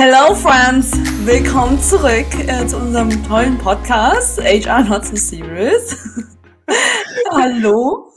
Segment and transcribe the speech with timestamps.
[0.00, 0.92] Hello Friends,
[1.26, 5.96] willkommen zurück äh, zu unserem tollen Podcast HR Not So Serious.
[7.32, 8.08] Hallo.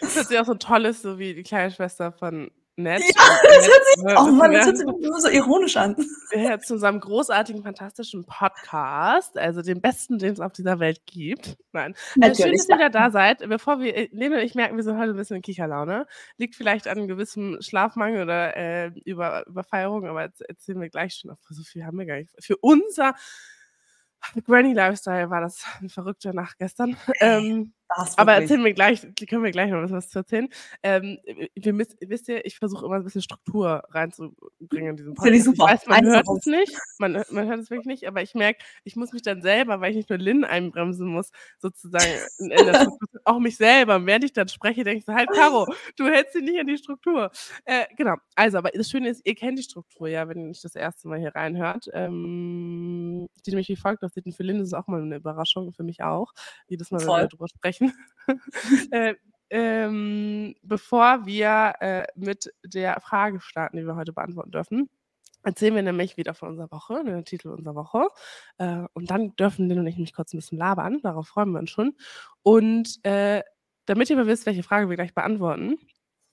[0.00, 3.02] Das hört sich auch so toll ist, so wie die kleine Schwester von nett.
[3.02, 5.96] Ja, das hört sich, oh Mann, das hört sich nur so ironisch an.
[6.32, 11.56] Ja, zu unserem großartigen, fantastischen Podcast, also dem besten, den es auf dieser Welt gibt.
[11.72, 11.94] Nein.
[12.20, 13.48] Also schön, dass ihr wieder da seid.
[13.48, 16.06] Bevor wir, äh, Lene und ich merken, wir sind heute ein bisschen in Kicherlaune.
[16.36, 21.36] Liegt vielleicht an gewissem Schlafmangel oder äh, Über Überfeierung, aber jetzt erzählen wir gleich schon.
[21.48, 22.30] So viel haben wir gar nicht.
[22.38, 23.14] Für unser
[24.44, 26.96] Granny Lifestyle war das ein verrückter Nacht gestern.
[27.20, 30.48] Ähm, aber erzählen wir gleich, können wir gleich noch was zu erzählen.
[30.82, 31.18] Ähm,
[31.54, 35.36] wir wisst ihr, ich versuche immer ein bisschen Struktur reinzubringen in diesen Podcast.
[35.36, 35.64] Ich, super.
[35.66, 38.64] ich weiß, man hört es nicht, man, man, hört es wirklich nicht, aber ich merke,
[38.84, 42.04] ich muss mich dann selber, weil ich nicht nur Lynn einbremsen muss, sozusagen
[43.24, 44.04] auch mich selber.
[44.04, 46.78] Während ich dann spreche, denke ich so, halt, Caro, du hältst sie nicht an die
[46.78, 47.30] Struktur.
[47.64, 50.64] Äh, genau, also, aber das Schöne ist, ihr kennt die Struktur ja, wenn ihr nicht
[50.64, 51.88] das erste Mal hier reinhört.
[51.92, 54.26] Ähm, die nämlich wie folgt aussieht.
[54.26, 56.32] Und für Lynn ist es auch mal eine Überraschung, für mich auch,
[56.68, 57.92] jedes Mal, wenn wir darüber sprechen sprechen.
[58.90, 59.14] äh,
[59.48, 64.90] ähm, bevor wir äh, mit der Frage starten, die wir heute beantworten dürfen,
[65.44, 68.08] erzählen wir nämlich wieder von unserer Woche, den Titel unserer Woche.
[68.58, 71.00] Äh, und dann dürfen Lynn und ich nämlich kurz ein bisschen labern.
[71.02, 71.94] Darauf freuen wir uns schon.
[72.42, 73.42] Und äh,
[73.86, 75.78] damit ihr mal wisst, welche Frage wir gleich beantworten,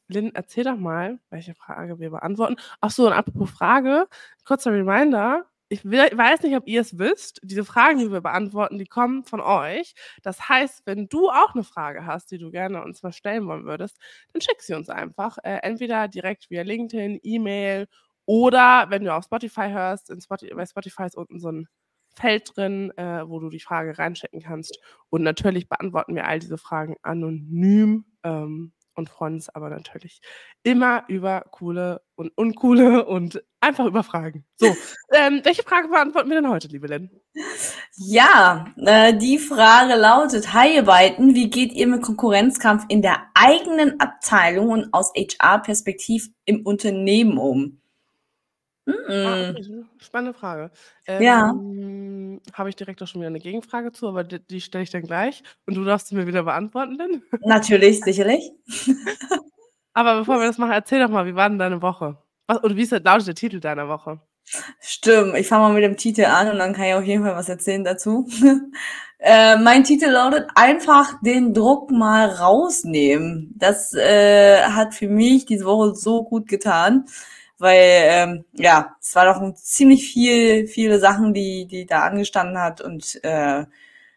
[0.08, 2.56] Lynn, erzähl doch mal, welche Frage wir beantworten.
[2.82, 4.08] Ach so, und apropos Frage,
[4.44, 8.86] kurzer Reminder, ich weiß nicht, ob ihr es wisst, diese Fragen, die wir beantworten, die
[8.86, 9.96] kommen von euch.
[10.22, 13.66] Das heißt, wenn du auch eine Frage hast, die du gerne uns mal stellen wollen
[13.66, 13.98] würdest,
[14.32, 15.38] dann schick sie uns einfach.
[15.44, 17.88] Äh, entweder direkt via LinkedIn, E-Mail
[18.26, 21.68] oder wenn du auf Spotify hörst, Spotify, bei Spotify ist unten so ein
[22.16, 24.80] Feld drin, äh, wo du die Frage reinschicken kannst.
[25.10, 28.06] Und natürlich beantworten wir all diese Fragen anonym.
[28.24, 30.22] Ähm, und freuen uns aber natürlich
[30.64, 34.46] immer über coole und uncoole und einfach über Fragen.
[34.56, 34.68] So,
[35.14, 37.10] ähm, welche Frage beantworten wir denn heute, liebe Len?
[37.96, 43.18] Ja, äh, die Frage lautet, hi ihr beiden, wie geht ihr mit Konkurrenzkampf in der
[43.34, 47.80] eigenen Abteilung und aus HR-Perspektiv im Unternehmen um?
[48.86, 49.54] Ah,
[49.98, 50.70] spannende Frage.
[51.08, 51.54] Ja.
[52.34, 54.90] Ähm, habe ich direkt auch schon wieder eine Gegenfrage zu, aber die, die stelle ich
[54.90, 57.24] dann gleich und du darfst sie mir wieder beantworten dann.
[57.42, 58.52] Natürlich, sicherlich.
[59.96, 62.18] Aber bevor wir das machen, erzähl doch mal, wie war denn deine Woche?
[62.48, 64.20] Was, oder wie ist der, lautet der Titel deiner Woche?
[64.80, 67.36] Stimmt, ich fange mal mit dem Titel an und dann kann ich auf jeden Fall
[67.36, 68.28] was erzählen dazu.
[69.20, 73.54] äh, mein Titel lautet einfach den Druck mal rausnehmen.
[73.56, 77.06] Das äh, hat für mich diese Woche so gut getan
[77.64, 82.82] weil ähm, ja, es war doch ziemlich viel, viele Sachen, die, die da angestanden hat
[82.82, 83.66] und äh,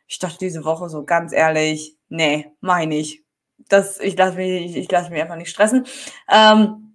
[0.08, 3.22] ich dachte diese Woche so ganz ehrlich, nee, mach ich.
[3.68, 5.86] Das, ich lasse mich, ich, ich lasse mich einfach nicht stressen.
[6.28, 6.94] Ähm,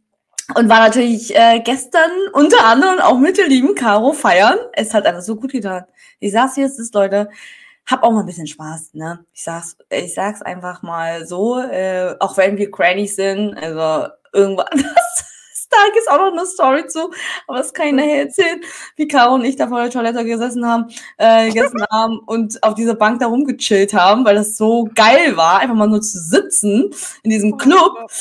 [0.53, 4.57] und war natürlich äh, gestern unter anderem auch mit der lieben Caro feiern.
[4.73, 5.85] Es hat einfach so gut getan.
[6.19, 7.29] Ich sag's jetzt, ist Leute,
[7.85, 9.25] hab auch mal ein bisschen Spaß, ne?
[9.33, 14.67] Ich sag's, ich sag's einfach mal so, äh, auch wenn wir Grannies sind, also irgendwann,
[14.71, 15.30] das
[15.71, 17.11] da gibt es auch noch eine Story zu,
[17.47, 18.61] aber das kann ich nachher erzählen,
[18.95, 20.87] wie Caro und ich da vor der Toilette gesessen haben,
[21.17, 25.59] äh, gestern Abend und auf dieser Bank da rumgechillt haben, weil das so geil war,
[25.59, 26.91] einfach mal nur zu sitzen
[27.23, 28.11] in diesem oh Club.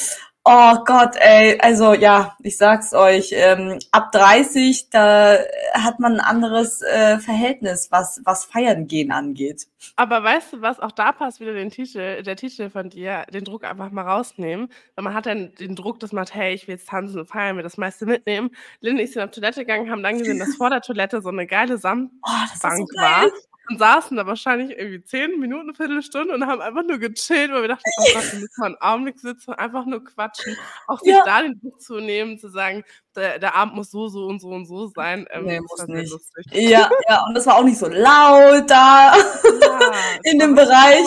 [0.45, 5.37] Oh Gott, ey, also ja, ich sag's euch, ähm, ab 30, da
[5.75, 9.67] hat man ein anderes äh, Verhältnis, was, was Feiern gehen angeht.
[9.97, 13.45] Aber weißt du was, auch da passt wieder den Titel, der Titel von dir, den
[13.45, 14.71] Druck einfach mal rausnehmen.
[14.95, 17.27] Weil man hat dann den Druck, dass man hat, hey, ich will jetzt tanzen und
[17.27, 18.51] feiern, will das meiste mitnehmen.
[18.81, 21.29] Lynn und ich sind auf Toilette gegangen, haben dann gesehen, dass vor der Toilette so
[21.29, 23.31] eine geile Samtbank oh, so war
[23.71, 27.63] und saßen da wahrscheinlich irgendwie zehn Minuten, eine Viertelstunde und haben einfach nur gechillt, weil
[27.63, 30.57] wir dachten, oh Gott, wir müssen mal einen Augenblick sitzen, einfach nur quatschen.
[30.89, 31.23] Auch sich ja.
[31.25, 32.83] da den Buch zu nehmen, zu sagen,
[33.15, 35.27] der, der, Abend muss so, so und so und so sein.
[35.31, 36.13] Ähm, nee, muss nicht.
[36.53, 39.91] Ja, ja, und das war auch nicht so laut da ja,
[40.25, 41.05] in dem Bereich.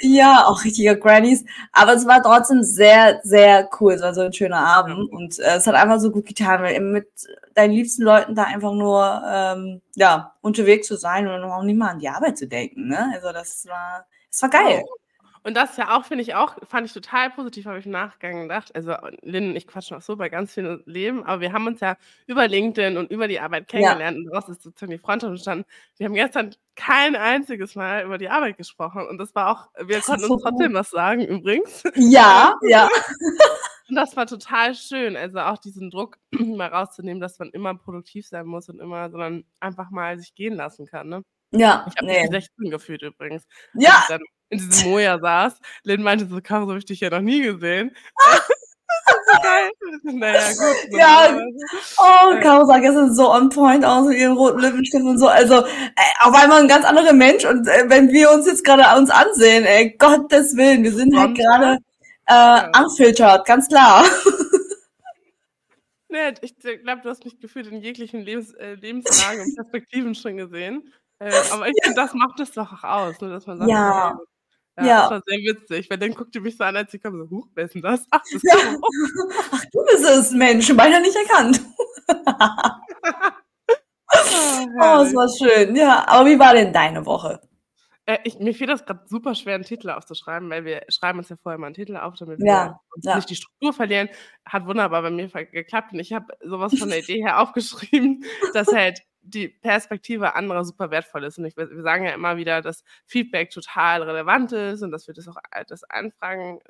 [0.00, 1.44] Ja, auch richtiger Grannies.
[1.72, 3.94] Aber es war trotzdem sehr, sehr cool.
[3.94, 5.10] Es war so ein schöner Abend.
[5.10, 7.08] Und äh, es hat einfach so gut getan, weil eben mit
[7.54, 11.88] deinen liebsten Leuten da einfach nur ähm, ja, unterwegs zu sein und auch nicht mal
[11.88, 12.86] an die Arbeit zu denken.
[12.88, 13.10] Ne?
[13.14, 14.84] Also das war, das war geil.
[14.86, 15.07] Oh.
[15.42, 18.42] Und das ja auch, finde ich auch, fand ich total positiv, habe ich im Nachgang
[18.42, 18.74] gedacht.
[18.74, 21.80] Also Lynn und ich quatschen auch so bei ganz vielen Leben, aber wir haben uns
[21.80, 21.96] ja
[22.26, 24.22] über LinkedIn und über die Arbeit kennengelernt ja.
[24.22, 25.64] und daraus ist sozusagen die Freundschaft entstanden.
[25.96, 29.96] Wir haben gestern kein einziges Mal über die Arbeit gesprochen und das war auch, wir
[29.96, 30.76] das konnten uns so trotzdem gut.
[30.76, 31.82] was sagen übrigens.
[31.94, 32.88] Ja, ja.
[33.88, 38.28] Und das war total schön, also auch diesen Druck mal rauszunehmen, dass man immer produktiv
[38.28, 41.24] sein muss und immer, sondern einfach mal sich gehen lassen kann, ne?
[41.50, 42.22] Ja, ich habe nee.
[42.22, 43.44] mich 16 gefühlt übrigens.
[43.74, 44.04] Ja.
[44.50, 45.58] in diesem Moja saß.
[45.84, 47.94] Lynn meinte so, Caro, so habe ich dich ja noch nie gesehen.
[49.42, 49.70] geil.
[50.02, 50.98] Naja, gut.
[50.98, 51.38] Ja,
[51.98, 55.28] oh, Äh, Caro sah gestern so on point aus mit ihren roten Lippenstift und so.
[55.28, 57.44] Also, ey, auf einmal ein ganz anderer Mensch.
[57.44, 61.36] Und äh, wenn wir uns jetzt gerade uns ansehen, ey, Gottes Willen, wir sind halt
[61.36, 61.78] gerade
[62.26, 62.70] äh, Ja.
[62.82, 64.04] unfiltered, ganz klar.
[66.10, 70.38] Nee, ich glaube, du hast mich gefühlt in jeglichen Lebens, äh, Lebenslagen und Perspektiven schon
[70.38, 70.92] gesehen.
[71.20, 74.18] Äh, aber ich finde, das macht es doch auch aus, ne, dass man sagt, Ja.
[74.78, 75.00] ja, Ja.
[75.02, 77.48] das war sehr witzig, weil dann guckte mich so an, als sie kam, so, huch,
[77.54, 78.06] wer ist denn das?
[78.10, 78.54] Ach, das Ja.
[78.56, 78.80] Caro.
[79.52, 81.60] Ach, du bist es, Mensch, beinahe nicht erkannt.
[84.80, 85.76] Ah, Oh, es war schön.
[85.76, 87.40] Ja, aber wie war denn deine Woche?
[88.06, 91.28] Äh, ich, mir fiel das gerade super schwer, einen Titel aufzuschreiben, weil wir schreiben uns
[91.28, 93.16] ja vorher mal einen Titel auf, damit wir Ja, uns ja.
[93.16, 94.08] nicht die Struktur verlieren.
[94.46, 98.24] Hat wunderbar bei mir geklappt und ich habe sowas von der Idee her aufgeschrieben,
[98.54, 101.38] dass halt die Perspektive anderer super wertvoll ist.
[101.38, 105.14] Und ich, wir sagen ja immer wieder, dass Feedback total relevant ist und dass wir
[105.14, 106.60] das auch äh, das einfragen,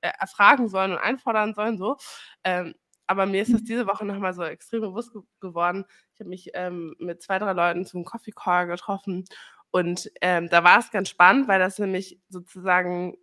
[0.00, 1.78] äh, erfragen sollen und einfordern sollen.
[1.78, 1.96] So.
[2.44, 2.74] Ähm,
[3.06, 5.84] aber mir ist das diese Woche nochmal so extrem bewusst ge geworden.
[6.14, 9.24] Ich habe mich ähm, mit zwei, drei Leuten zum Coffee Call getroffen
[9.74, 13.16] und ähm, da war es ganz spannend, weil das nämlich sozusagen,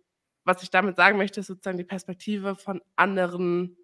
[0.44, 3.78] was ich damit sagen möchte, ist sozusagen die Perspektive von anderen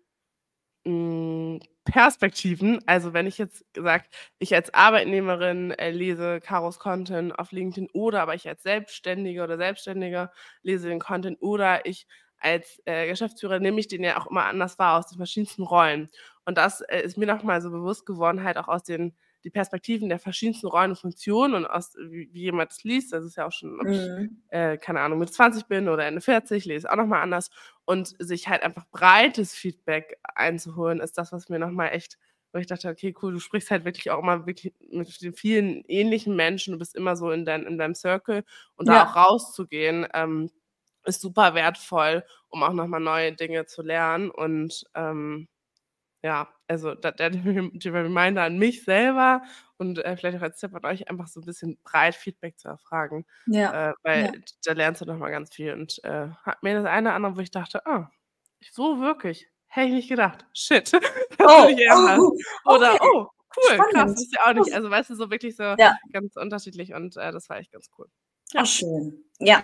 [0.85, 2.81] mh, Perspektiven.
[2.87, 8.23] Also wenn ich jetzt gesagt, ich als Arbeitnehmerin äh, lese Karos Content auf LinkedIn oder
[8.23, 10.33] aber ich als Selbstständige oder Selbstständiger
[10.63, 12.07] lese den Content oder ich
[12.41, 16.11] als äh, Geschäftsführer nehme ich den ja auch immer anders wahr aus den verschiedensten Rollen.
[16.45, 20.09] Und das äh, ist mir nochmal so bewusst geworden, halt auch aus den die Perspektiven
[20.09, 23.13] der verschiedensten Rollen und Funktionen und aus wie, wie jemand das liest.
[23.13, 24.43] Das ist ja auch schon, ob ich, Mhm.
[24.49, 27.51] äh, keine Ahnung, mit 20 bin oder Ende 40, lese auch nochmal anders.
[27.85, 32.19] Und sich halt einfach breites Feedback einzuholen, ist das, was mir nochmal echt,
[32.53, 35.85] wo ich dachte, okay, cool, du sprichst halt wirklich auch immer wirklich mit den vielen
[35.87, 38.45] ähnlichen Menschen, du bist immer so in, dein, in deinem Circle
[38.77, 39.05] und da Ja.
[39.05, 40.51] auch rauszugehen, ähm,
[41.05, 44.31] ist super wertvoll, um auch nochmal neue Dinge zu lernen.
[44.31, 45.49] Und ähm,
[46.23, 49.43] ja, also der, die Reminder an mich selber
[49.79, 52.69] und äh, vielleicht auch als Tipp an euch, einfach so ein bisschen breit Feedback zu
[52.69, 54.33] erfragen, Ja, äh, weil ja.
[54.65, 55.73] da lernst du nochmal ganz viel.
[55.73, 58.11] Und äh, hat mir das eine oder andere, wo ich dachte, ah,
[58.73, 60.47] so wirklich, hätte ich nicht gedacht.
[60.55, 61.03] Shit, das
[61.41, 62.19] Oh, anders.
[62.65, 63.09] oh, Oder, okay.
[63.15, 63.27] oh,
[63.57, 64.21] cool, krass, Spannend.
[64.21, 64.73] ist ja auch nicht.
[64.75, 65.97] Also weißt du, so wirklich so Ja.
[66.13, 68.09] ganz unterschiedlich und äh, das war echt ganz cool.
[68.55, 69.25] Ach, schön.
[69.39, 69.63] Ja.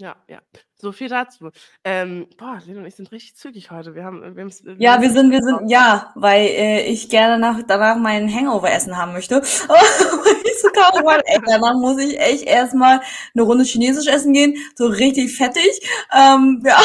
[0.00, 0.38] Ja, ja.
[0.76, 1.50] So viel dazu.
[1.82, 3.96] Ähm, boah, Lena und ich sind richtig zügig heute.
[3.96, 7.08] Wir haben, wir haben's- wir Ja, haben wir sind, wir sind, ja, weil äh, ich
[7.08, 9.40] gerne nach, danach meinen Hangover essen haben möchte.
[9.42, 13.00] ich so Caro, Mann, ey, danach muss ich echt erstmal
[13.34, 15.80] eine Runde Chinesisch essen gehen, so richtig fettig.
[16.16, 16.78] Ähm, ja,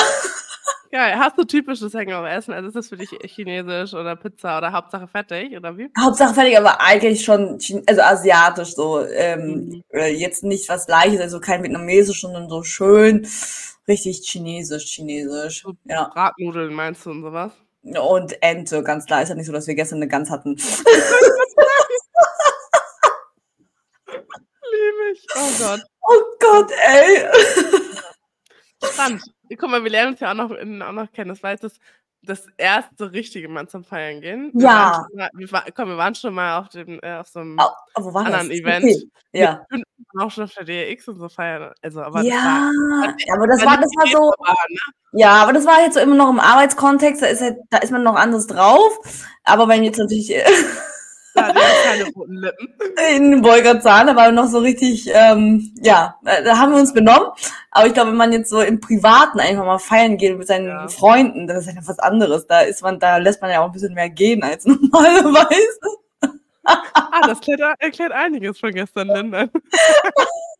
[0.93, 1.17] Geil.
[1.17, 2.53] Hast du typisches Hangover-Essen?
[2.53, 5.89] Also ist das für dich Chinesisch oder Pizza oder Hauptsache fertig oder wie?
[5.99, 7.57] Hauptsache fertig, aber eigentlich schon,
[7.87, 9.03] also asiatisch so.
[9.03, 9.99] Ähm, Mhm.
[10.15, 13.27] jetzt nicht was Leichtes, also kein Vietnamesisch, sondern so schön,
[13.87, 15.63] richtig Chinesisch, Chinesisch.
[15.63, 16.11] So Ja.
[16.13, 17.53] Bratnudeln meinst du und sowas?
[17.81, 19.23] Und Ente, ganz klar.
[19.23, 20.57] Ist ja nicht so, dass wir gestern eine Gans hatten.
[24.71, 25.25] Liebe ich.
[25.35, 25.81] Oh Gott.
[26.07, 27.25] Oh Gott, ey.
[28.91, 29.23] Spannend.
[29.57, 31.29] Guck mal, wir lernen uns ja auch noch, auch noch kennen.
[31.29, 31.79] Das war jetzt das,
[32.23, 34.51] das erste richtige Mal zum Feiern gehen.
[34.53, 34.69] Wir Ja.
[34.69, 37.39] Waren schon mal, wir, war, komm, wir waren schon mal auf, dem, äh, auf so
[37.39, 38.33] einem Oh, war das?
[38.33, 38.85] anderen Event.
[38.85, 39.09] Okay.
[39.33, 39.65] Ja.
[39.69, 39.83] Mit,
[40.13, 41.73] und auch schon auf der DX und so feiern.
[41.81, 44.77] Also, aber das Ja, war, aber das war, das war so, war, ne?
[45.13, 47.91] ja, aber das war jetzt so immer noch im Arbeitskontext, da ist halt, da ist
[47.91, 48.93] man noch anders drauf.
[49.43, 50.43] Aber wenn jetzt natürlich äh,
[51.35, 52.67] Ja, die hat keine roten Lippen.
[53.15, 57.27] in Bolgerzahn, da war noch so richtig, ähm, ja, da da haben wir uns benommen.
[57.71, 60.67] Aber ich glaube, wenn man jetzt so im Privaten einfach mal feiern geht mit seinen
[60.67, 60.87] Ja.
[60.87, 62.45] Freunden, das ist einfach was anderes.
[62.47, 65.79] Da ist man, da lässt man ja auch ein bisschen mehr gehen als normalerweise.
[66.65, 69.47] Ah, das erklärt, erklärt einiges von gestern, Linda.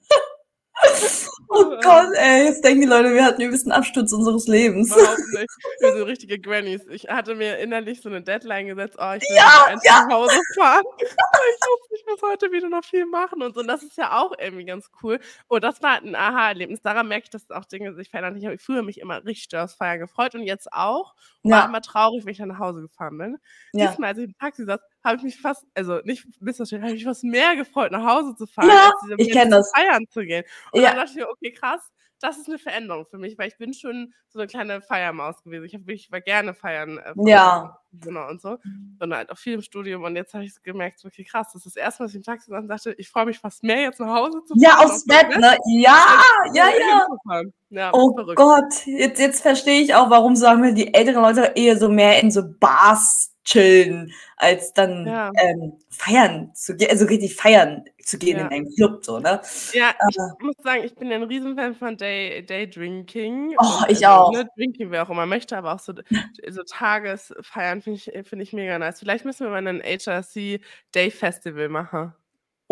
[1.55, 4.91] Oh Gott, ey, jetzt denken die Leute, wir hatten übelsten Absturz unseres Lebens.
[4.95, 5.49] Überhaupt nicht.
[5.79, 6.81] Wir sind richtige Grannies.
[6.89, 8.95] Ich hatte mir innerlich so eine Deadline gesetzt.
[8.99, 10.83] Oh, ich will Ja, endlich nach Hause fahren.
[10.99, 13.61] ich muss, ich muss heute wieder noch viel machen und so.
[13.61, 15.19] Und das ist ja auch irgendwie ganz cool.
[15.47, 16.81] Und das war ein Aha-Erlebnis.
[16.81, 18.35] Daran merke ich, dass auch Dinge sich verändern.
[18.37, 21.13] Ich habe früher mich immer richtig aufs Feiern gefreut und jetzt auch.
[21.43, 23.37] Und war Ja, immer traurig, wenn ich dann nach Hause gefahren bin.
[23.73, 23.89] ja.
[23.91, 27.01] Diesmal, als ich im Taxi saß, habe ich mich fast, also nicht missverstanden, habe ich
[27.03, 29.57] mich fast mehr gefreut, nach Hause zu fahren, Ja, als diese, ich jetzt kenn zu
[29.57, 29.71] das.
[29.75, 30.43] feiern zu gehen.
[30.71, 30.89] Und Ja.
[30.89, 31.81] dann dachte ich mir, okay, krass,
[32.21, 35.65] das ist eine Veränderung für mich, weil ich bin schon so eine kleine Feiermaus gewesen.
[35.65, 36.97] Ich, hab, wirklich- ich war gerne feiern.
[36.99, 37.79] Äh, Ja.
[37.91, 38.57] Genau und so.
[38.99, 40.03] Und halt auch viel im Studium.
[40.03, 42.17] Und jetzt habe ich gemerkt, so, okay, krass, das ist das erste Mal, dass ich
[42.17, 44.61] im Taxi saß und dachte, ich freue mich fast mehr, jetzt nach Hause zu fahren.
[44.61, 45.57] Ja, aufs Bett, ne?
[45.67, 47.41] Ja, ja, ja.
[47.69, 48.37] Ja, Oh verrückt.
[48.37, 52.21] Gott, jetzt, jetzt verstehe ich auch, warum sagen wir die älteren Leute eher so mehr
[52.21, 55.33] in so Bars chillen, als dann Ja.
[55.41, 58.51] ähm, feiern zu gehen, also richtig feiern zu gehen in Ja.
[58.51, 59.41] einen Club so, ne?
[59.75, 63.89] Ja, ich Aber muss sagen, ich bin ja 'n Riesenfan von Day Daydrinking Oh, und
[63.89, 64.31] ich also, auch.
[64.31, 65.93] ne, Drinking, wer auch immer möchte, aber auch so
[66.47, 68.99] so Tagesfeiern finde ich äh, finde ich mega nice.
[68.99, 70.61] Vielleicht müssen wir mal 'nen HRC
[70.93, 72.13] Day Festival machen.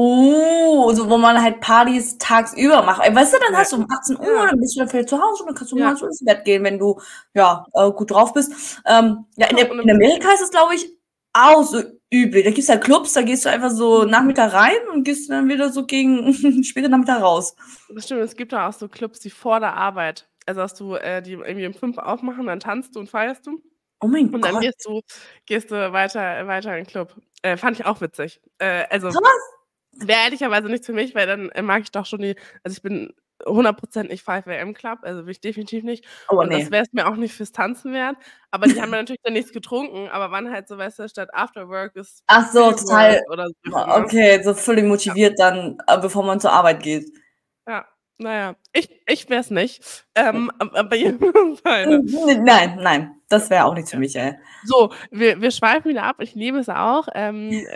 [0.03, 3.03] Oh, so wo man halt Partys tagsüber macht.
[3.05, 4.50] Ey, weißt du, dann hast du um 18:00, Ja.
[4.50, 5.89] dann bist du dann vielleicht zu Hause und dann kannst du um Ja.
[5.89, 7.00] 19:00 ins Bett gehen, wenn du,
[7.36, 8.51] ja, äh, gut drauf bist.
[8.88, 10.89] Ähm, ja, in in im Amerika ist es, glaube ich,
[11.34, 11.81] auch so
[12.12, 12.46] üblich.
[12.46, 14.10] Da gibt's ja Clubs, da gehst du einfach so Mhm.
[14.10, 17.55] Nachmittag rein und gehst dann wieder so gegen später Nachmittag raus.
[17.89, 20.96] Das stimmt, es gibt da auch so Clubs, die vor der Arbeit also, dass du
[20.96, 23.62] äh, die irgendwie um 5 aufmachen, dann tanzt du und feierst du
[24.03, 24.62] Oh mein und dann Gott.
[24.62, 25.01] gehst du
[25.46, 27.15] gehst du weiter weiter in 'n Club.
[27.43, 28.41] Äh, fand ich auch witzig.
[28.60, 29.61] Äh, also Krass.
[29.93, 32.81] Wäre ehrlicherweise nichts für mich, weil dann, äh, mag ich doch schon die also, ich
[32.83, 33.13] bin
[33.45, 36.05] 100 % nicht 5 AM Club, also, bin ich definitiv nicht.
[36.29, 36.53] Oh, Und ne.
[36.53, 38.17] das wäre es mir auch nicht fürs Tanzen wert.
[38.51, 41.29] Aber die haben ja natürlich dann nichts getrunken, aber waren halt so, weißt du, statt
[41.33, 43.50] After Work ist Ach so, total so, ne?
[44.03, 44.89] okay, so völlig Ja.
[44.89, 47.05] motiviert dann, äh, bevor man zur Arbeit geht.
[47.67, 47.86] Ja,
[48.17, 48.55] na ja.
[48.74, 50.05] Ich ich wäre es nicht.
[50.15, 51.19] Ähm, ab aber N
[52.43, 54.00] nein, nein, das wäre auch nichts für Ja.
[54.00, 54.33] mich, ey.
[54.63, 56.17] So, wir wir schweifen wieder ab.
[56.19, 57.07] Ich liebe es auch.
[57.15, 57.67] Ähm,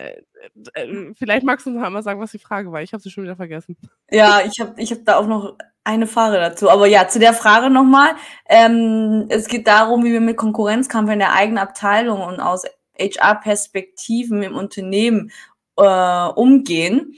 [0.73, 2.81] äh, äh, vielleicht magst du noch einmal sagen, was die Frage war.
[2.81, 3.77] Ich habe sie schon wieder vergessen.
[4.09, 6.69] Ja, ich habe ich habe da auch noch eine Frage dazu.
[6.69, 8.15] Aber ja, zu der Frage noch mal.
[8.49, 12.63] Ähm, es geht darum, wie wir mit Konkurrenzkampf in der eigenen Abteilung und aus
[12.99, 15.31] HR-Perspektiven im Unternehmen,
[15.77, 17.15] äh, umgehen.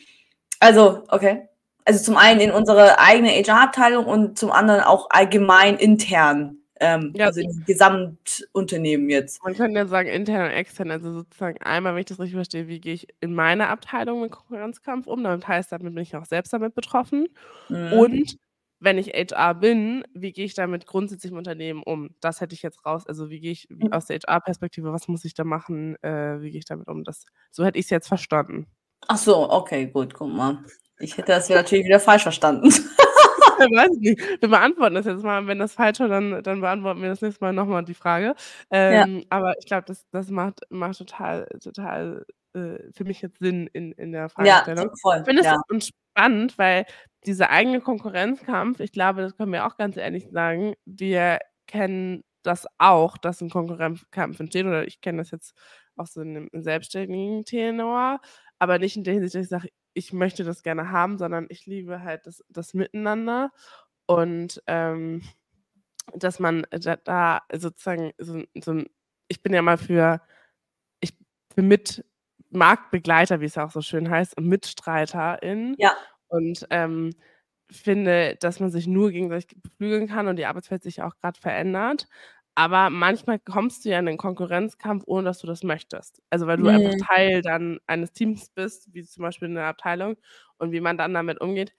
[0.60, 1.48] Also okay.
[1.86, 7.26] Also, zum einen in unsere eigene HR-Abteilung und zum anderen auch allgemein intern, ähm, Ja.
[7.28, 9.44] also im Gesamtunternehmen jetzt.
[9.44, 10.92] Man könnte ja sagen, intern und extern.
[10.92, 14.32] Also, sozusagen einmal, wenn ich das richtig verstehe, wie gehe ich in meiner Abteilung mit
[14.32, 15.24] Konkurrenzkampf um?
[15.24, 17.28] Damit heißt, damit bin ich auch selbst damit betroffen.
[17.70, 17.94] Mhm.
[17.94, 18.38] Und
[18.80, 22.12] wenn ich HR bin, wie gehe ich damit grundsätzlich im Unternehmen um?
[22.22, 23.94] Das hätte ich jetzt raus also, wie gehe ich wie Mhm.
[23.94, 25.96] aus der HR-Perspektive, was muss ich da machen?
[26.04, 27.04] Äh, wie gehe ich damit um?
[27.04, 28.68] Das so hätte ich's jetzt verstanden.
[29.08, 30.64] Ach so, okay, gut, guck mal.
[31.00, 32.70] Ich hätte das natürlich wieder falsch verstanden.
[33.72, 34.42] Weiß ich nicht.
[34.42, 35.48] Wir beantworten das jetzt mal.
[35.48, 38.36] Wenn das falsch war, dann dann beantworten wir das nächste Mal noch mal die Frage.
[38.90, 39.06] Ja.
[39.06, 43.68] Ähm, aber ich glaube, das das macht macht total total, äh, für mich jetzt Sinn
[43.74, 44.90] in in der Ja, Fragestellung.
[45.02, 45.58] voll, Ich finde es ja.
[46.16, 46.86] spannend, weil
[47.26, 52.66] dieser eigene Konkurrenzkampf, ich glaube, das können wir auch ganz ehrlich sagen, wir kennen das
[52.78, 55.54] auch, dass 'n Konkurrenzkampf entsteht oder ich kenne das jetzt
[55.98, 58.20] auch so in 'nem selbstständigen Tenor,
[58.60, 61.66] aber nicht in der Hinsicht, dass ich sage, ich möchte das gerne haben, sondern ich
[61.68, 63.52] liebe halt das das Miteinander
[64.08, 65.24] und, ähm,
[66.16, 68.84] dass man da da sozusagen so so
[69.30, 70.22] ich bin ja mal für
[71.02, 71.14] ich
[71.56, 72.06] bin mit
[72.52, 75.94] Marktbegleiter, wie es auch so schön heißt, und Mitstreiterin Ja.
[76.30, 77.12] und, ähm,
[77.72, 82.08] finde, dass man sich nur gegenseitig beflügeln kann und die Arbeitswelt sich auch grad verändert.
[82.60, 86.24] Aber manchmal kommst du ja in 'nen Konkurrenzkampf, ohne dass du das möchtest.
[86.32, 87.08] Also, weil du einfach Mhm.
[87.08, 90.18] Teil dann eines Teams bist, wie zum Beispiel in der Abteilung
[90.58, 91.74] und wie man dann damit umgeht,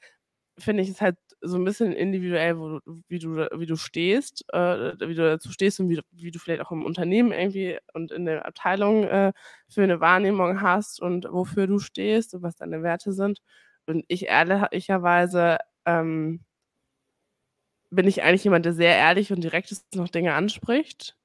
[0.58, 4.94] finde ich, ist halt so 'n bisschen individuell, wo wie du wie du stehst, äh,
[5.00, 8.12] wie du dazu stehst und wie du wie du vielleicht auch im Unternehmen irgendwie und
[8.12, 9.32] in der Abteilung, äh,
[9.68, 13.40] für 'ne Wahrnehmung hast und wofür du stehst und was deine Werte sind.
[13.86, 16.44] Und ich ehrlicherweise, ähm
[17.90, 21.16] bin ich eigentlich jemand, der sehr ehrlich und direkt ist auch Dinge anspricht.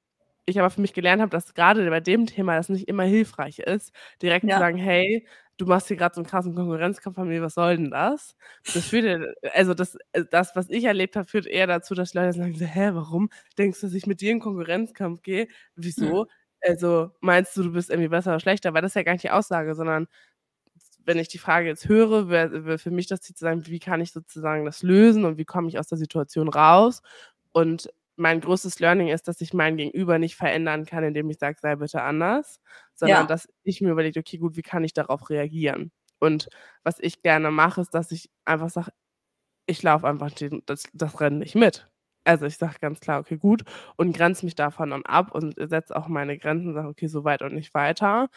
[0.46, 3.60] Ich aber für mich gelernt habe, dass grade bei dem Thema das nicht immer hilfreich
[3.60, 4.58] ist, direkt zu Ja.
[4.58, 5.26] sagen: „Hey,
[5.58, 8.36] du machst hier grad so 'n krassen Konkurrenzkampf an mir, was soll denn das?“
[8.72, 12.34] Das führt also, das äh, das, was ich erlebt habe, führt eher dazu, dass Leute
[12.34, 15.48] sagen „Hä, warum denkst du, dass ich mit dir in Konkurrenzkampf gehe?
[15.98, 16.14] Mhm.
[16.14, 16.26] Wieso?
[16.62, 19.24] Also, meinst du, du bist irgendwie besser oder schlechter?“ Weil das ist ja gar nicht
[19.24, 20.08] die Aussage, sondern
[21.06, 23.78] wenn ich die Frage jetzt höre, wäre wäre für mich das Ziel zu sagen: „Wie
[23.80, 27.02] kann ich sozusagen das lösen und wie komme ich aus der Situation raus?“
[27.52, 31.58] Und mein größtes Learning ist, dass ich mein Gegenüber nicht verändern kann, indem ich sage:
[31.60, 32.60] „Sei bitte anders“,
[32.94, 33.28] sondern Ja.
[33.28, 36.48] dass ich mir überlege: „Okay, gut, wie kann ich darauf reagieren?“ Und
[36.84, 38.90] was ich gerne mache, ist, dass ich einfach sage:
[39.66, 40.30] „Ich laufe einfach
[40.66, 41.88] das das Rennen nicht mit.“
[42.26, 43.64] Also, ich sage ganz klar: „Okay, gut“
[43.96, 47.24] und grenze mich davon dann ab und setze auch meine Grenzen und sage: „Okay, so
[47.24, 48.28] weit und nicht weiter.“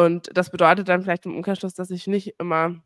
[0.00, 2.76] Und das bedeutet dann vielleicht im Umkehrschluss, dass ich nicht immer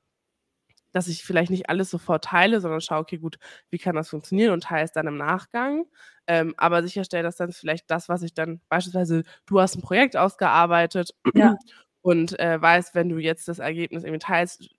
[0.94, 3.38] dass ich vielleicht nicht alles sofort teile, sondern schaue: „Okay, gut,
[3.70, 5.86] wie kann das funktionieren?“ und teile es dann im Nachgang,
[6.28, 10.16] ähm, aber sicherstelle, dass dann vielleicht das, was ich dann beispielsweise du hast 'n Projekt
[10.16, 11.54] ausgearbeitet Ja.
[12.02, 14.70] und, äh, weißt, wenn du jetzt das Ergebnis irgendwie teilst,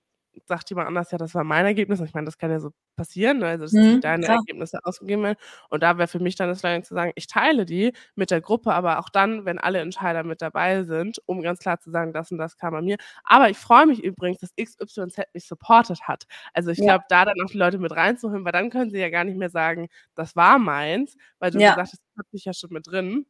[0.47, 2.71] sagt jemand anders: „Ja, das war mein Ergebnis.“ Und ich meine, das kann ja so
[2.95, 4.29] passieren, ne, also, dass Mhm, deine klar.
[4.29, 5.37] Ergebnisse ausgegeben werden.
[5.69, 8.41] Und da wäre für mich dann das Learning zu sagen: „Ich teile die mit der
[8.41, 12.13] Gruppe, aber auch dann, wenn alle Entscheider mit dabei sind, um ganz klar zu sagen:
[12.13, 12.97] ‚Das und das kam bei mir.
[13.23, 16.95] Aber ich freue mich übrigens, dass XYZ mich supported hat.'“ Also, ich Ja.
[16.95, 19.37] glaube, da dann auch die Leute mit reinzuholen, weil dann können sie ja gar nicht
[19.37, 21.75] mehr sagen: „Das war meins“, weil du Ja.
[21.75, 23.25] gesagt hast: „Das hatte ich ja schon mit drin“,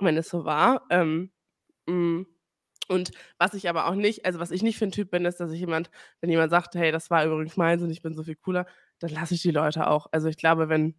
[0.00, 0.86] wenn es so war.
[0.90, 1.32] Ähm,
[1.88, 2.35] Mhm.
[2.88, 5.40] Und was ich aber auch nicht also, was ich nicht für 'n Typ bin, ist,
[5.40, 5.90] dass ich jemand
[6.20, 8.66] wenn jemand sagt: „Hey, das war übrigens meins und ich bin so viel cooler“,
[9.00, 10.06] dann lasse ich die Leute auch.
[10.12, 10.94] Also, ich glaube, wenn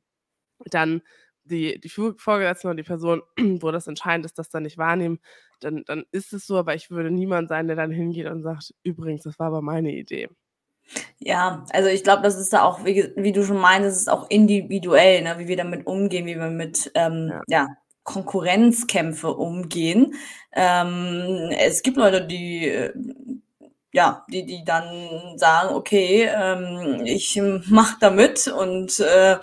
[0.72, 1.02] dann
[1.46, 3.22] die die Vorgesetzten oder die Person,
[3.62, 5.20] wo das entscheidend ist, das dann nicht wahrnehmen,
[5.62, 8.74] dann dann ist es so, aber ich würde niemand sein, der dann hingeht und sagt:
[8.84, 10.30] „Übrigens, das war aber meine Idee.“
[11.20, 14.30] Ja, also ich glaube, das ist da auch, wie wie du schon meintest, ist auch
[14.30, 17.44] individuell, ne, wie wir damit umgehen, wie wir mit, ähm, Ja.
[17.48, 17.68] ja,
[18.08, 20.16] Konkurrenzkämpfe umgehen.
[20.54, 22.94] Ähm, es gibt Leute, die, äh,
[23.94, 29.38] ja, die die dann sagen: „Okay, ähm, ich mache da mit und, äh,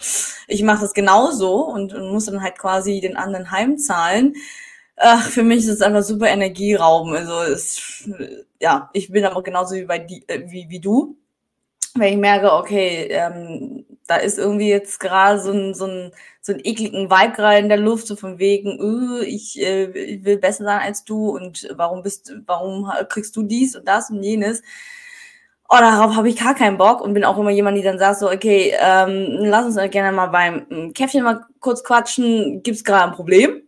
[0.49, 4.35] ich mache das genauso“ und und muss dann halt quasi den anderen heimzahlen.
[4.97, 7.17] Ach, für mich ist es einfach super Energieraubend.
[7.19, 8.09] Also, es
[8.61, 11.17] ja, ich bin aber genauso wie bei di äh, wie wie du.
[11.97, 16.53] Wenn ich merke, okay, ähm, da ist irgendwie jetzt grade so 'n so 'n so
[16.53, 18.79] 'n ekligen Vibe grade in der Luft, so von wegen:
[19.23, 23.43] „Äh, ich, äh, ich will besser sein als du und warum bist warum kriegst du
[23.45, 24.63] dies und das und jenes?“
[25.71, 28.19] Oh, darauf habe ich gar keinen Bock und bin auch immer jemand, die dann sagt
[28.19, 32.63] so: „Okay, ähm, lass uns gerne mal beim, hm, Käffchen mal kurz quatschen.
[32.63, 33.64] Gibt's grade 'n Problem?“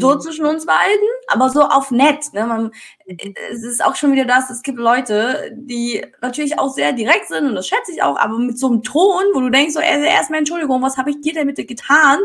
[0.00, 0.20] So Mhm.
[0.20, 2.46] zwischen uns beiden, aber so auf nett, ne?
[2.46, 2.70] Man
[3.06, 7.28] äh, es ist auch schon wieder das, es gibt Leute, die natürlich auch sehr direkt
[7.28, 9.80] sind und das schätze ich auch, aber mit so 'nem Ton, wo du denkst so:
[9.80, 12.18] „Ey, erst mal Entschuldigung, was habe ich dir denn bitte getan?“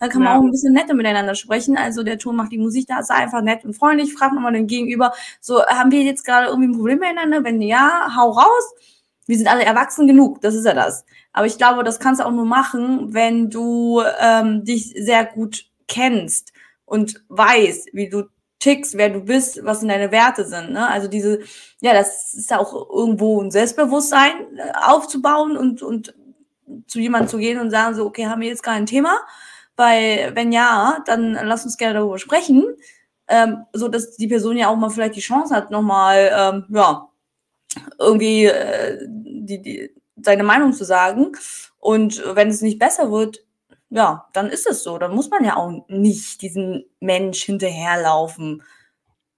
[0.00, 0.38] Dann kann man Ja.
[0.38, 1.76] auch 'n bisschen netter miteinander sprechen.
[1.78, 4.52] Also, der Ton macht die Musik, da sei einfach nett und freundlich, frag noch mal
[4.52, 7.42] den Gegenüber so: „Haben wir jetzt grade irgendwie 'n Problem miteinander?
[7.44, 8.74] Wenn ja, hau raus.
[9.26, 11.04] Wir sind alle erwachsen genug.“ Das ist ja das.
[11.32, 15.66] Aber ich glaube, das kannst du auch nur machen, wenn du, ähm, dich sehr gut
[15.88, 16.52] kennst
[16.86, 18.24] und weißt, wie du
[18.60, 20.88] tickst, wer du bist, was denn deine Werte sind, ne?
[20.88, 21.40] Also, diese
[21.80, 26.14] ja, das ist auch irgendwo 'n Selbstbewusstsein, äh, aufzubauen und und
[26.88, 29.18] zu jemandem zu gehen und sagen so: „Okay, haben wir jetzt grade 'n Thema?
[29.76, 32.64] Weil wenn ja, dann lass uns gerne darüber sprechen.“
[33.28, 37.08] Ähm, sodass die Person ja auch mal vielleicht die Chance hat, noch mal, ähm, ja,
[38.00, 39.90] irgendwie, äh, die die
[40.22, 41.32] seine Meinung zu sagen.
[41.80, 43.43] Und wenn es nicht besser wird,
[43.94, 44.98] ja, dann ist es so.
[44.98, 48.62] Dann muss man ja auch nicht diesem Mensch hinterherlaufen.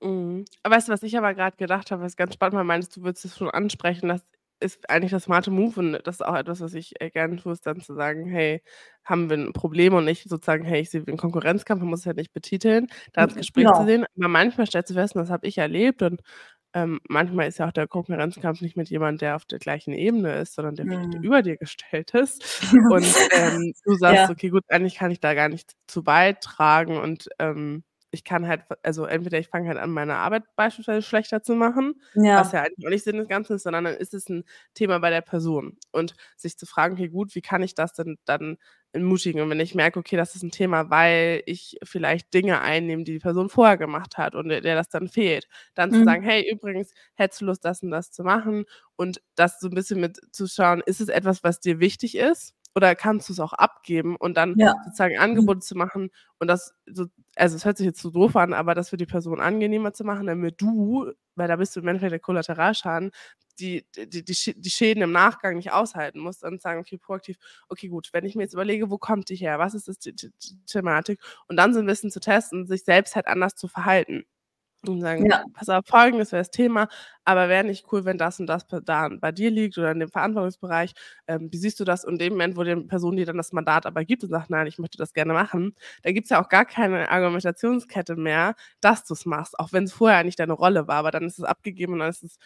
[0.03, 0.45] Mhm.
[0.65, 3.25] Weißt du, was ich aber grad gedacht habe, was ganz spannend war, meintest, du würdest
[3.25, 4.23] es schon ansprechen, das
[4.61, 7.53] ist eigentlich der smarte Move und das ist auch etwas, was ich, äh, gerne tue,
[7.53, 8.63] ist dann zu sagen: „Hey,
[9.05, 12.01] haben wir 'n Problem?“ Und nicht sozusagen: „Hey, ich sehe wie 'n Konkurrenzkampf“, man muss
[12.01, 13.87] es ja nicht betiteln, da ins Gespräch zu Genau.
[13.87, 14.05] gehen.
[14.17, 16.23] Aber manchmal stellst du fest, und das habe ich erlebt und,
[16.77, 20.37] ähm, manchmal ist ja auch der Konkurrenzkampf nicht mit jemand, der auf der gleichen Ebene
[20.41, 21.23] ist, sondern der vielleicht Mhm.
[21.23, 22.45] über dir gestellt ist.
[22.89, 24.31] Und, ähm, du sagst: Ja.
[24.31, 27.85] „Okay, gut, eigentlich kann ich da gar nichts zu beitragen und, ähm,
[28.17, 32.01] ich kann halt also, entweder ich fange halt an, meine Arbeit beispielsweise schlechter zu machen“,
[32.35, 32.55] was Ja.
[32.55, 35.11] ja eigentlich auch nicht Sinn des Ganzen ist, sondern dann ist es 'n Thema bei
[35.11, 35.79] der Person.
[35.93, 38.59] Und sich zu fragen: „Okay, gut, wie kann ich das denn dann
[38.93, 43.05] ermutigen?“ Und wenn ich merke: „Okay, das ist 'n Thema, weil ich vielleicht Dinge einnehme,
[43.05, 46.23] die die Person vorher gemacht hat und der der das dann fehlt“, dann zu sagen:
[46.23, 46.25] Mhm.
[46.25, 48.65] „Hey, übrigens, hättest du Lust, das und das zu machen?“
[48.97, 52.53] Und das so 'n bisschen mit zu schauen, ist es etwas, was dir wichtig ist
[52.77, 54.73] oder kannst du's auch abgeben und dann Ja.
[54.85, 55.49] sozusagen Mhm.
[55.49, 56.11] Angebote zu machen
[56.41, 59.07] und das so also, es hört sich jetzt so doof an, aber das für die
[59.07, 63.11] Person angenehmer zu machen, damit du weil da bist du im Endeffekt der Kollateralschaden,
[63.61, 64.25] die die die
[64.61, 67.37] die Schäden im Nachgang nicht aushalten musst und sagen: „Okay, proaktiv
[67.71, 69.59] okay, gut, wenn ich mir jetzt überlege, wo kommt die her?
[69.59, 72.85] Was ist das die die die Thematik?“ Und dann so 'n bisschen zu testen, sich
[72.85, 74.25] selbst halt anders zu verhalten
[74.87, 75.43] und sagen: Ja.
[75.55, 76.89] „Pass auf, Folgendes wäre das Thema,
[77.25, 80.11] aber wäre nicht cool, wenn das und das da bei dir liegt oder in dem
[80.11, 80.93] Verantwortungsbereich.
[81.29, 83.53] Ähm, wie siehst du das?“ Und in dem Moment, wo die Person dir dann das
[83.53, 86.49] Mandat aber gibt und sagt: „Nein, ich möchte das gerne machen“, dann gibt's ja auch
[86.49, 91.11] gar keine Argumentationskette mehr, dass du's machst, auch wenn's vorher nicht deine Rolle war, aber
[91.11, 92.37] dann ist es abgegeben und dann ist es,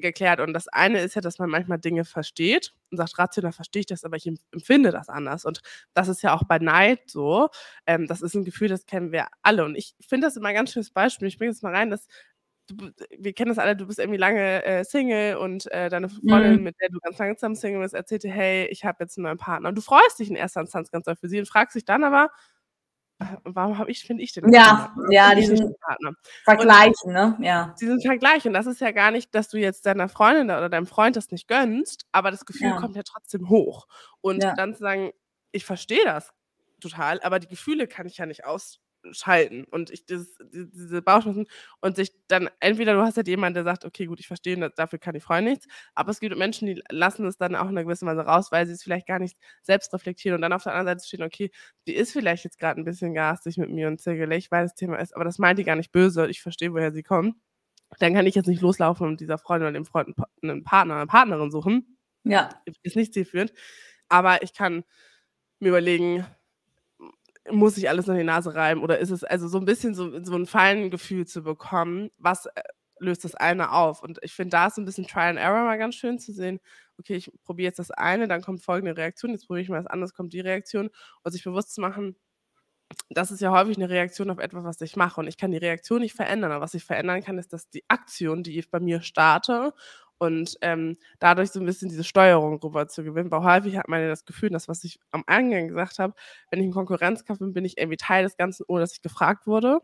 [0.00, 0.40] geklärt.
[0.40, 3.86] Und das eine ist ja, dass man manchmal Dinge versteht und sagt: „Rational verstehe ich
[3.86, 5.60] das, aber ich empf empfinde das anders.“ Und
[5.94, 7.48] das ist ja auch bei Neid so.
[7.86, 9.64] Ähm, das ist 'n Gefühl, das kennen wir alle.
[9.64, 11.28] Und ich finde das immer 'n ganz schönes Beispiel.
[11.28, 12.06] Ich bringe das mal rein, dass
[12.68, 16.62] du wir kennen das alle, du bist irgendwie lange, äh, Single und, äh, deine Freundin,
[16.62, 16.64] Mhm.
[16.64, 19.22] mit der du ganz lange zusammen Single bist, erzählt dir: „Hey, ich habe jetzt 'n
[19.22, 21.74] neuen Partner.“ Und du freust dich in erster Instanz ganz doll für sie und fragst
[21.76, 22.28] dich dann aber: „Äh,
[23.44, 24.92] warum habe ich finde ich denn jetzt Ja?
[24.94, 26.12] Warum ja, den diesen Partner?“
[26.54, 27.36] Und Vergleichen, ne?
[27.40, 27.80] Ja.
[27.80, 30.86] diesen Vergleich und das ist ja gar nicht, dass du jetzt deiner Freundin oder deinem
[30.86, 32.76] Freund das nicht gönnst, aber das Gefühl Ja.
[32.76, 33.86] kommt ja trotzdem hoch.
[34.22, 34.54] Und Ja.
[34.56, 35.12] dann zu sagen:
[35.52, 36.32] „Ich verstehe das
[36.80, 38.44] total, aber die Gefühle kann ich ja nicht
[39.08, 41.46] ausschalten.“ Und ich dieses di diese Bauchschmerzen
[41.80, 44.98] und sich dann entweder du hast halt jemanden, der sagt: „Okay, gut, ich verstehe, dafür
[44.98, 47.84] kann die Freundin nichts.“ Aber es gibt Menschen, die lassen es dann auch in 'ner
[47.84, 50.98] gewissen Weise raus, weil sie's vielleicht gar nicht selbst reflektieren und dann auf der anderen
[50.98, 51.50] Seite stehen: „Okay,
[51.86, 54.96] die ist vielleicht jetzt grad 'n bisschen garstig mit mir und zögerlich, weil das Thema
[54.98, 56.28] ist, aber das meint die gar nicht böse.
[56.28, 57.36] Ich verstehe, woher sie kommt.“
[58.00, 60.64] Dann kann ich jetzt nicht loslaufen und dieser Freundin oder dem Freund 'n Pa 'nen
[60.64, 61.98] Partner oder Partnerin suchen.
[62.24, 62.50] Ja.
[62.84, 63.52] Ist nicht zielführend.
[64.10, 64.84] Aber ich kann
[65.60, 66.26] mir überlegen
[67.52, 70.22] muss ich alles in die Nase reiben oder ist es also so ein bisschen so
[70.24, 72.62] so 'n Feingefühl zu bekommen, was, äh,
[72.98, 74.02] löst das eine auf?
[74.02, 76.32] Und ich finde, da ist so 'n bisschen Trial and Error mal ganz schön zu
[76.32, 76.60] sehen:
[76.98, 79.86] „Okay, ich probiere jetzt das eine, dann kommt folgende Reaktion, jetzt probiere ich mal das
[79.86, 80.90] andere, kommt die Reaktion.“
[81.24, 82.16] Und sich bewusst zu machen,
[83.10, 85.58] das ist ja häufig 'ne Reaktion auf etwas, was ich mache und ich kann die
[85.58, 88.80] Reaktion nicht verändern, aber was ich verändern kann, ist, dass die Aktion, die ich bei
[88.80, 89.74] mir starte
[90.20, 93.32] und, ähm, dadurch so 'n bisschen diese Steuerung rüber zu gewinnen.
[93.32, 96.14] Weil häufig hat man ja das Gefühl, das, was ich am Eingang gesagt habe,
[96.52, 99.48] wenn ich im Konkurrenzkampf bin, bin ich irgendwie Teil des Ganzen, ohne dass ich gefragt
[99.48, 99.80] wurde.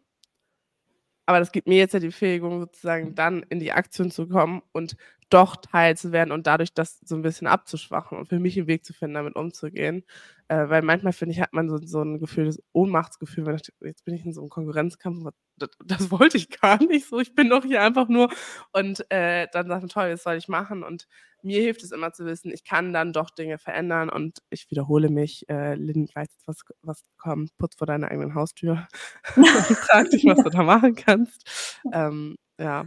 [1.29, 4.63] Aber das gibt mir jetzt ja die Befähigung, sozusagen dann in die Aktion zu kommen
[4.73, 4.97] und
[5.31, 8.67] doch Teil zu werden und dadurch das so 'n bisschen abzuschwachen und für mich 'n
[8.69, 10.05] Weg zu finden, damit umzugehen.
[10.49, 14.05] Äh, weil manchmal, finde ich, hat man so so 'n Gefühl das Ohnmachtsgefühl, weil jetzt
[14.05, 17.19] bin ich in so 'nem Konkurrenzkampf, wa d das wollte ich gar nicht so.
[17.21, 18.29] Ich bin doch hier einfach nur
[18.73, 21.07] und, äh, dann sagt man: „Toll, was soll ich machen?“ Und
[21.43, 25.09] mir hilft es immer zu wissen, ich kann dann doch Dinge verändern und ich wiederhole
[25.11, 27.57] mich, äh, Lynn, ich weiß jetzt, was was kommt.
[27.59, 28.87] Putz vor deiner eigenen Haustür
[29.55, 31.81] und frag dich, was du da machen kannst.
[31.93, 32.87] Ähm, ja,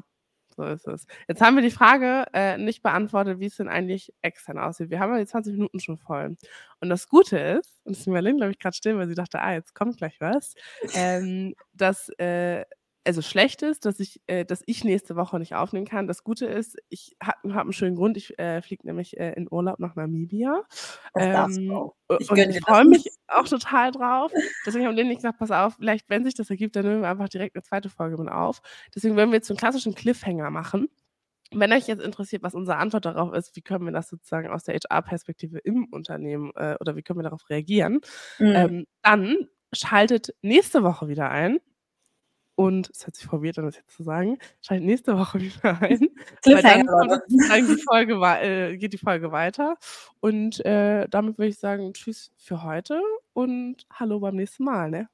[0.60, 1.08] so ist es.
[1.30, 4.90] Jetzt haben wir die Frage, äh, nicht beantwortet, wie's denn eigentlich extern aussieht.
[4.90, 6.36] Wir haben ja die 20 Minuten schon voll.
[6.82, 9.40] Und das Gute ist, und deswegen war Lynn, glaube ich, grad still, weil sie dachte:
[9.42, 10.56] „Ah, jetzt kommt gleich was“,
[10.96, 12.66] ähm, dass, äh
[13.06, 16.08] also schlecht ist, dass ich äh, dass ich nächste Woche nicht aufnehmen kann.
[16.08, 18.18] Das Gute ist, ich habe habe 'n schönen Grund.
[18.18, 20.64] Ich, äh, fliege nämlich, äh, in Urlaub nach Namibia.
[21.16, 21.82] Ähm,
[22.18, 24.34] Ich und ich freue mich auch total drauf.
[24.66, 27.30] Deswegen habe Lynn gesagt: „Pass auf, vielleicht, wenn sich das ergibt, dann nehmen wir einfach
[27.30, 27.90] direkt 'ne 2.
[27.90, 28.62] Folge mit auf.“
[28.96, 30.90] Deswegen werden wir jetzt so 'n klassischen Cliffhanger machen.
[31.54, 34.64] Wenn euch jetzt interessiert, was unsere Antwort darauf ist, wie können wir das sozusagen aus
[34.66, 38.02] der HR-Perspektive im Unternehmen äh, oder wie können wir darauf reagieren,
[38.40, 38.70] Mhm.
[38.70, 41.60] ähm, dann schaltet nächste Woche wieder ein
[42.60, 46.10] und es hört sich weird an, das jetzt zu sagen, schaltet nächste Woche wieder ein,
[46.44, 49.78] weil dann kommt sozusagen die Folge äh, geht die Folge weiter.
[50.20, 53.00] Und, äh, damit würde ich sagen: „Tschüss für heute
[53.32, 55.08] und hallo beim nächsten Mal“, ne?